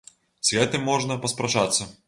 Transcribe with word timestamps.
З 0.49 0.55
гэтым 0.59 0.87
можна 0.93 1.19
паспрачацца. 1.27 1.91